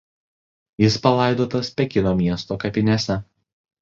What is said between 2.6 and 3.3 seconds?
kapinėse.